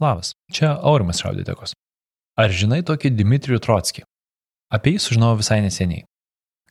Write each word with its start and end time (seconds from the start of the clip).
Labas, 0.00 0.32
čia 0.48 0.78
Aurimas 0.82 1.18
Šauditekos. 1.20 1.74
Ar 2.40 2.48
žinai 2.48 2.80
tokį 2.88 3.10
Dimitrijų 3.12 3.60
Trotskį? 3.60 4.06
Apie 4.72 4.94
jį 4.94 5.02
sužinojau 5.04 5.40
visai 5.42 5.58
neseniai. 5.60 6.06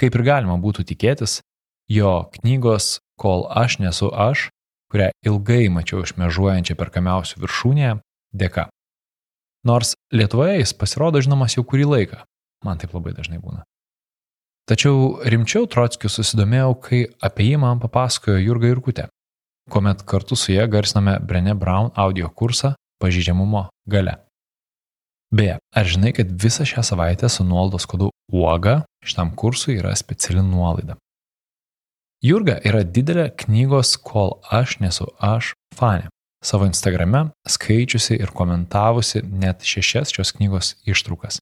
Kaip 0.02 0.16
ir 0.17 0.24
galima 0.25 0.55
būtų 0.58 0.88
tikėtis, 0.89 1.44
jo 1.92 2.23
knygos 2.39 2.97
Kol 3.20 3.44
aš 3.52 3.78
nesu 3.84 4.10
aš, 4.15 4.47
kurią 4.89 5.12
ilgai 5.28 5.68
mačiau 5.70 6.02
šmežuojančią 6.07 6.78
perkamiausių 6.79 7.42
viršūnėje, 7.44 7.97
dėka. 8.34 8.70
Nors 9.68 9.93
Lietuvoje 10.16 10.61
jis 10.61 10.73
pasirodo 10.73 11.21
žinomas 11.21 11.57
jau 11.57 11.66
kurį 11.68 11.86
laiką, 11.91 12.23
man 12.66 12.80
taip 12.82 12.96
labai 12.96 13.14
dažnai 13.14 13.41
būna. 13.43 13.66
Tačiau 14.71 15.20
rimčiau 15.21 15.68
Trotskiu 15.70 16.09
susidomėjau, 16.09 16.73
kai 16.82 17.05
apie 17.21 17.52
jį 17.52 17.61
man 17.61 17.84
papasakojo 17.84 18.39
Jurga 18.39 18.71
Irkutė, 18.71 19.09
kuomet 19.70 20.02
kartu 20.07 20.39
su 20.39 20.55
jie 20.55 20.66
garsiname 20.71 21.20
Brené 21.20 21.54
Brown 21.59 21.91
audio 21.93 22.32
kursą 22.32 22.73
pažydžiamumo 23.02 23.68
gale. 23.89 24.18
Beje, 25.32 25.60
ar 25.75 25.86
žinai, 25.86 26.14
kad 26.18 26.32
visą 26.43 26.65
šią 26.65 26.83
savaitę 26.83 27.29
su 27.29 27.43
nuolaidos 27.46 27.86
kodu 27.86 28.10
UOGA 28.33 28.82
šitam 29.05 29.36
kursui 29.36 29.78
yra 29.78 29.93
speciali 29.96 30.41
nuolaida? 30.41 30.97
Jurga 32.25 32.58
yra 32.67 32.81
didelė 32.83 33.30
knygos 33.45 33.94
Kol 34.03 34.39
aš 34.52 34.80
nesu 34.83 35.05
aš 35.23 35.53
fanė. 35.77 36.09
Savo 36.44 36.66
Instagrame 36.67 37.30
skaičiusi 37.47 38.16
ir 38.16 38.31
komentavusi 38.36 39.22
net 39.23 39.63
šešias 39.67 40.11
šios 40.16 40.31
knygos 40.36 40.73
ištraukas. 40.88 41.39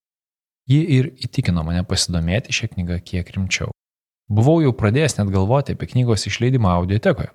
Ji 0.67 0.81
ir 0.97 1.11
įtikino 1.23 1.63
mane 1.63 1.83
pasidomėti 1.87 2.53
šią 2.53 2.71
knygą 2.73 2.99
kiek 3.05 3.29
rimčiau. 3.35 3.71
Buvau 4.27 4.57
jau 4.59 4.73
pradėjęs 4.75 5.15
net 5.19 5.29
galvoti 5.31 5.77
apie 5.77 5.87
knygos 5.93 6.27
išleidimą 6.27 6.73
audiotekoje. 6.81 7.31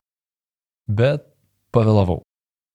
Bet 0.87 1.25
pavėlavau. 1.73 2.21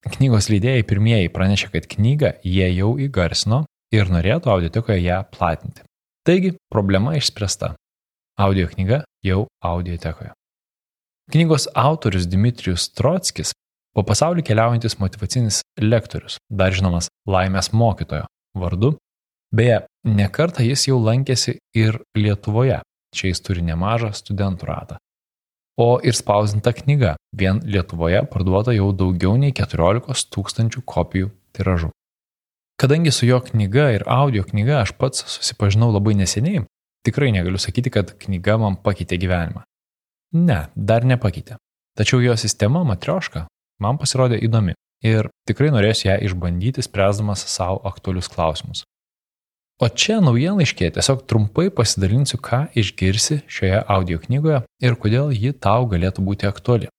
Knygos 0.08 0.48
leidėjai 0.48 0.86
pirmieji 0.88 1.32
pranešė, 1.34 1.68
kad 1.74 1.88
knygą 1.92 2.32
jie 2.46 2.68
jau 2.72 2.94
įgarsino 3.02 3.66
ir 3.96 4.12
norėtų 4.12 4.52
audiotekoje 4.54 5.02
ją 5.04 5.22
platinti. 5.34 5.84
Taigi, 6.28 6.54
problema 6.72 7.16
išspręsta. 7.18 7.74
Audio 8.40 8.68
knyga 8.72 9.02
jau 9.26 9.48
audiotekoje. 9.66 10.32
Knygos 11.34 11.68
autorius 11.76 12.28
Dmitrijus 12.30 12.88
Trotskis 12.96 13.52
po 13.96 14.04
pasaulį 14.08 14.46
keliaujantis 14.48 14.96
motivacinis 15.02 15.60
lektorius, 15.82 16.38
dar 16.48 16.72
žinomas 16.72 17.10
laimės 17.28 17.74
mokytojo 17.74 18.28
vardu. 18.56 18.94
Beje, 19.56 19.82
nekartą 20.08 20.64
jis 20.64 20.86
jau 20.88 21.02
lankėsi 21.02 21.58
ir 21.76 22.00
Lietuvoje, 22.16 22.80
čia 23.16 23.34
jis 23.34 23.44
turi 23.44 23.66
nemažą 23.66 24.14
studentų 24.16 24.72
ratą 24.72 25.02
o 25.78 26.00
ir 26.04 26.18
spausdinta 26.18 26.74
knyga 26.74 27.16
vien 27.38 27.62
Lietuvoje 27.66 28.24
parduota 28.32 28.74
jau 28.74 28.90
daugiau 28.94 29.38
nei 29.38 29.54
14 29.54 30.32
tūkstančių 30.34 30.84
kopijų 30.86 31.30
tiražu. 31.54 31.92
Kadangi 32.78 33.12
su 33.12 33.26
jo 33.26 33.40
knyga 33.42 33.92
ir 33.96 34.04
audio 34.06 34.44
knyga 34.46 34.82
aš 34.84 34.94
pats 35.02 35.24
susipažinau 35.26 35.90
labai 35.94 36.14
neseniai, 36.18 36.66
tikrai 37.06 37.32
negaliu 37.34 37.62
sakyti, 37.62 37.94
kad 37.94 38.14
knyga 38.22 38.58
man 38.62 38.78
pakeitė 38.84 39.18
gyvenimą. 39.22 39.64
Ne, 40.38 40.68
dar 40.76 41.06
nepakeitė. 41.08 41.58
Tačiau 41.98 42.22
jo 42.22 42.36
sistema 42.38 42.84
matrioška 42.86 43.48
man 43.82 43.98
pasirodė 43.98 44.38
įdomi 44.46 44.76
ir 45.06 45.30
tikrai 45.50 45.72
norėsiu 45.74 46.12
ją 46.12 46.20
išbandyti, 46.28 46.86
spręsdamas 46.86 47.46
savo 47.50 47.82
aktualius 47.90 48.30
klausimus. 48.30 48.84
O 49.78 49.86
čia 49.94 50.16
naujienlaiškėje 50.26 50.96
tiesiog 50.96 51.20
trumpai 51.30 51.68
pasidalinsiu, 51.70 52.40
ką 52.42 52.64
išgirsi 52.82 53.44
šioje 53.46 53.84
audio 53.94 54.18
knygoje 54.24 54.64
ir 54.82 54.98
kodėl 54.98 55.30
ji 55.30 55.52
tau 55.54 55.86
galėtų 55.92 56.24
būti 56.26 56.50
aktuali. 56.50 56.90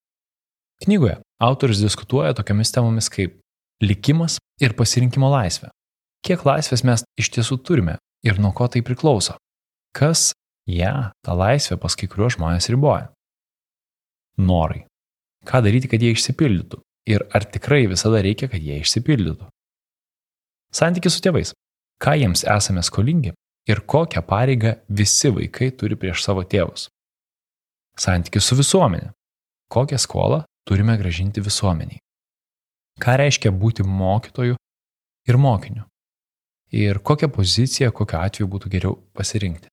Knygoje 0.85 1.17
autorius 1.43 1.83
diskutuoja 1.83 2.31
tokiamis 2.37 2.71
temomis 2.71 3.11
kaip 3.11 3.35
likimas 3.83 4.39
ir 4.63 4.77
pasirinkimo 4.79 5.27
laisvė. 5.27 5.73
Kiek 6.23 6.47
laisvės 6.47 6.85
mes 6.87 7.03
iš 7.19 7.33
tiesų 7.35 7.59
turime 7.67 7.97
ir 8.23 8.39
nuo 8.39 8.53
ko 8.55 8.71
tai 8.71 8.79
priklauso? 8.79 9.35
Kas 9.91 10.31
ją, 10.63 10.79
ja, 10.79 10.95
tą 11.25 11.35
laisvę 11.35 11.75
pas 11.83 11.99
kai 11.99 12.07
kuriuos 12.07 12.39
žmonės 12.39 12.71
riboja? 12.71 13.09
Norai. 14.39 14.85
Ką 15.43 15.59
daryti, 15.67 15.91
kad 15.91 15.99
jie 15.99 16.15
išsipildytų? 16.15 16.79
Ir 17.11 17.27
ar 17.35 17.43
tikrai 17.43 17.89
visada 17.91 18.23
reikia, 18.23 18.47
kad 18.47 18.63
jie 18.63 18.79
išsipildytų? 18.79 19.51
Santykis 20.71 21.17
su 21.17 21.23
tėvais 21.25 21.51
ką 22.03 22.15
jiems 22.19 22.45
esame 22.47 22.83
skolingi 22.83 23.33
ir 23.69 23.81
kokią 23.93 24.21
pareigą 24.31 24.75
visi 24.89 25.31
vaikai 25.35 25.71
turi 25.77 25.95
prieš 25.99 26.23
savo 26.25 26.43
tėvus. 26.43 26.87
Santykis 27.99 28.47
su 28.47 28.55
visuomenė. 28.55 29.11
Kokią 29.69 29.99
skolą 29.99 30.43
turime 30.65 30.95
gražinti 30.97 31.43
visuomeniai. 31.43 31.99
Ką 32.99 33.15
reiškia 33.21 33.51
būti 33.51 33.83
mokytoju 33.83 34.55
ir 35.29 35.37
mokiniu. 35.37 35.83
Ir 36.71 36.99
kokią 36.99 37.29
poziciją, 37.33 37.91
kokiu 37.91 38.17
atveju 38.19 38.47
būtų 38.47 38.71
geriau 38.73 38.95
pasirinkti. 39.17 39.69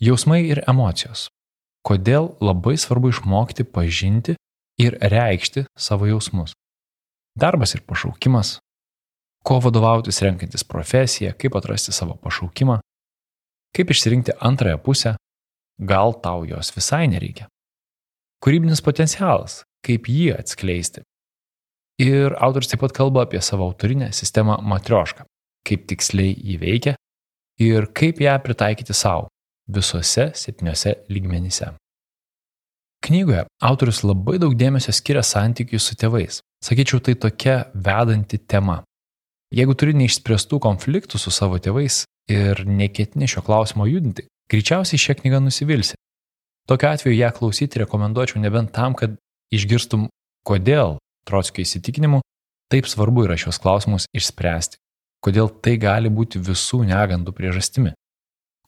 Jausmai 0.00 0.44
ir 0.46 0.62
emocijos. 0.70 1.28
Kodėl 1.82 2.34
labai 2.44 2.76
svarbu 2.78 3.10
išmokti 3.12 3.64
pažinti 3.64 4.36
ir 4.78 4.98
reikšti 5.00 5.64
savo 5.78 6.06
jausmus. 6.06 6.54
Darbas 7.38 7.74
ir 7.74 7.82
pašaukimas, 7.86 8.58
ko 9.48 9.58
vadovautis 9.64 10.20
renkantis 10.20 10.64
profesiją, 10.68 11.32
kaip 11.40 11.56
atrasti 11.56 11.94
savo 11.96 12.18
pašaukimą, 12.20 12.78
kaip 13.76 13.92
išsirinkti 13.94 14.36
antrąją 14.44 14.78
pusę, 14.84 15.14
gal 15.78 16.12
tau 16.24 16.44
jos 16.44 16.74
visai 16.76 17.06
nereikia. 17.08 17.48
Kūrybinis 18.44 18.84
potencialas, 18.84 19.62
kaip 19.86 20.10
jį 20.12 20.34
atskleisti. 20.36 21.02
Ir 21.98 22.36
autoris 22.38 22.70
taip 22.70 22.84
pat 22.84 22.94
kalba 22.94 23.24
apie 23.24 23.40
savo 23.42 23.66
autorinę 23.66 24.12
sistemą 24.14 24.60
matriošką, 24.62 25.24
kaip 25.66 25.88
tiksliai 25.90 26.36
jį 26.36 26.58
veikia 26.62 26.94
ir 27.58 27.88
kaip 27.90 28.20
ją 28.22 28.36
pritaikyti 28.44 28.94
savo 28.94 29.26
visuose 29.66 30.28
septyniose 30.38 30.94
lygmenyse. 31.10 31.72
Knygoje 33.02 33.46
autorius 33.62 34.02
labai 34.04 34.36
daug 34.42 34.54
dėmesio 34.58 34.92
skiria 34.94 35.22
santykiui 35.22 35.80
su 35.80 35.96
tėvais. 35.98 36.40
Sakyčiau, 36.64 37.00
tai 37.00 37.14
tokia 37.14 37.56
vedanti 37.74 38.38
tema. 38.38 38.82
Jeigu 39.54 39.72
turi 39.78 39.94
neišspręstų 39.96 40.58
konfliktų 40.60 41.20
su 41.20 41.32
savo 41.32 41.56
tėvais 41.62 42.02
ir 42.28 42.60
neketini 42.68 43.28
šio 43.30 43.40
klausimo 43.46 43.86
judinti, 43.88 44.26
greičiausiai 44.52 45.00
šią 45.00 45.16
knygą 45.22 45.40
nusivilsi. 45.40 45.96
Tokiu 46.68 46.90
atveju 46.90 47.16
ją 47.16 47.30
klausyti 47.32 47.80
rekomenduočiau 47.80 48.42
nebent 48.42 48.74
tam, 48.76 48.92
kad 48.92 49.16
išgirstum, 49.54 50.08
kodėl 50.44 50.98
Trotskio 51.28 51.64
įsitikinimu 51.64 52.20
taip 52.72 52.88
svarbu 52.88 53.24
yra 53.24 53.36
šios 53.40 53.56
klausimus 53.60 54.06
išspręsti, 54.16 54.76
kodėl 55.24 55.48
tai 55.64 55.78
gali 55.80 56.12
būti 56.12 56.40
visų 56.44 56.82
negandų 56.88 57.32
priežastimi, 57.36 57.94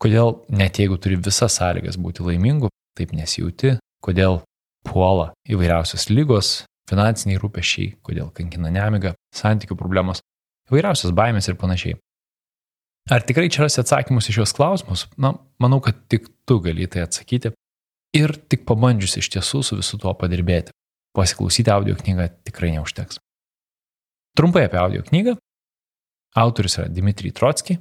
kodėl 0.00 0.40
net 0.48 0.80
jeigu 0.80 0.96
turi 0.96 1.20
visas 1.20 1.58
sąlygas 1.60 2.00
būti 2.00 2.24
laimingu, 2.24 2.72
taip 2.96 3.12
nesijauti, 3.16 3.76
kodėl 4.04 4.40
puola 4.88 5.30
įvairiausios 5.48 6.08
lygos, 6.08 6.64
finansiniai 6.88 7.40
rūpešiai, 7.40 7.94
kodėl 8.04 8.32
kankina 8.34 8.72
nemiga, 8.72 9.12
santykių 9.36 9.76
problemos 9.78 10.24
įvairiausias 10.70 11.14
baimės 11.16 11.50
ir 11.50 11.58
panašiai. 11.60 11.98
Ar 13.10 13.24
tikrai 13.26 13.48
čia 13.50 13.64
rasi 13.64 13.80
atsakymus 13.82 14.28
į 14.30 14.36
šios 14.38 14.52
klausimus? 14.54 15.06
Na, 15.18 15.34
manau, 15.62 15.80
kad 15.82 15.98
tik 16.12 16.28
tu 16.46 16.60
gali 16.62 16.86
tai 16.90 17.02
atsakyti 17.06 17.50
ir 18.16 18.34
tik 18.50 18.66
pabandžius 18.68 19.18
iš 19.18 19.30
tiesų 19.34 19.62
su 19.66 19.78
visu 19.80 19.98
tuo 19.98 20.12
padirbėti. 20.18 20.74
Pasiklausyti 21.16 21.72
audio 21.74 21.96
knygą 21.98 22.28
tikrai 22.46 22.70
neužteks. 22.76 23.18
Trumpai 24.38 24.68
apie 24.68 24.78
audio 24.78 25.02
knygą. 25.02 25.34
Autorius 26.38 26.78
yra 26.78 26.86
Dimitrij 26.86 27.34
Trotski, 27.34 27.80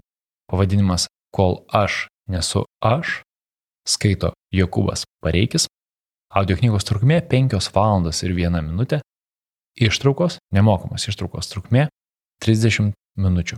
pavadinimas 0.50 1.06
Kol 1.30 1.60
aš 1.70 2.08
nesu 2.26 2.64
aš, 2.82 3.20
skaito 3.86 4.34
Jokubas 4.50 5.06
Pareikis. 5.22 5.68
Audio 6.34 6.58
knygos 6.58 6.88
trukmė 6.90 7.20
5 7.30 7.70
valandos 7.74 8.24
ir 8.26 8.34
1 8.34 8.58
minutė. 8.66 9.04
Ištraukos, 9.78 10.40
nemokamos 10.54 11.06
ištraukos 11.06 11.52
trukmė 11.54 11.86
30 12.44 12.94
minučių. 13.20 13.58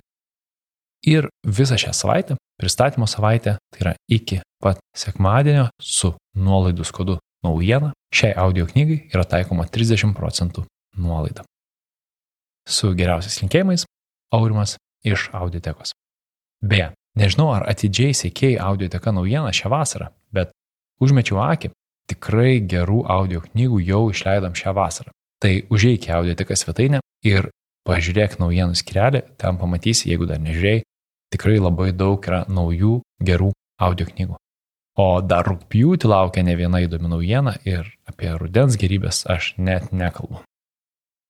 Ir 1.10 1.28
visą 1.46 1.78
šią 1.82 1.94
savaitę, 1.98 2.38
pristatymo 2.62 3.08
savaitę, 3.10 3.58
tai 3.74 3.80
yra 3.82 3.94
iki 4.10 4.42
pat 4.62 4.82
sekmadienio 4.98 5.70
su 5.82 6.14
nuolaidų 6.38 6.86
kodu 6.94 7.18
naujiena, 7.44 7.94
šiai 8.14 8.36
audio 8.38 8.68
knygai 8.70 9.08
yra 9.14 9.26
taikoma 9.26 9.66
30 9.66 10.14
procentų 10.18 10.68
nuolaida. 10.98 11.46
Su 12.70 12.94
geriausiais 12.94 13.42
linkėjimais, 13.42 13.88
Aurimas 14.32 14.78
iš 15.04 15.30
audiotekos. 15.34 15.92
Beje, 16.64 16.92
nežinau 17.20 17.50
ar 17.52 17.66
atidžiai 17.68 18.14
sėkėjai 18.16 18.62
audioteka 18.64 19.12
naujieną 19.12 19.52
šią 19.58 19.72
vasarą, 19.74 20.12
bet 20.32 20.54
užmečiau 21.04 21.42
akį, 21.44 21.72
tikrai 22.12 22.62
gerų 22.62 23.02
audio 23.12 23.42
knygų 23.44 23.82
jau 23.88 24.04
išleidom 24.14 24.56
šią 24.56 24.76
vasarą. 24.78 25.12
Tai 25.42 25.54
užeik 25.74 26.08
į 26.08 26.14
audioteką 26.20 26.56
svetainę 26.56 27.02
ir 27.28 27.50
pažiūrėk 27.88 28.38
naujienų 28.42 28.78
skirelį, 28.78 29.24
ten 29.42 29.58
pamatysi, 29.62 30.10
jeigu 30.12 30.28
dar 30.30 30.42
nežiūrėjai, 30.44 30.84
tikrai 31.34 31.58
labai 31.62 31.92
daug 31.96 32.22
yra 32.28 32.44
naujų 32.52 33.00
gerų 33.24 33.52
audio 33.82 34.08
knygų. 34.10 34.38
O 35.00 35.08
dar 35.24 35.48
rūpjūtį 35.48 36.10
laukia 36.12 36.44
ne 36.44 36.56
viena 36.60 36.82
įdomi 36.84 37.10
naujiena 37.10 37.56
ir 37.66 37.88
apie 38.10 38.32
rudens 38.36 38.76
gerybės 38.80 39.24
aš 39.32 39.54
net 39.58 39.94
nekalbu. 39.96 40.44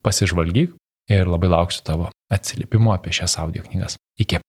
Pasižvalgyk 0.01 0.73
ir 1.13 1.29
labai 1.29 1.51
lauksiu 1.51 1.85
tavo 1.85 2.09
atsiliepimo 2.33 2.95
apie 2.95 3.13
šias 3.13 3.37
audio 3.41 3.61
knygas. 3.67 3.99
Iki. 4.17 4.41